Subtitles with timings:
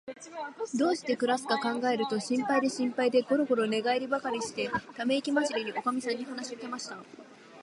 [0.79, 6.97] どうしてくらすかかんがえると、心配で心配で、ごろごろ寝がえりばかりして、ためいきまじりに、おかみさんに話しかけました。